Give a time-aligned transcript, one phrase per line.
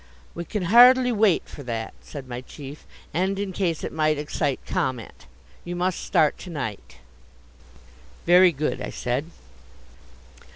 [0.33, 4.59] "We can hardly wait for that," said my chief, "and in case it might excite
[4.65, 5.27] comment.
[5.63, 6.97] You must start to night!"
[8.25, 9.29] "Very good," I said.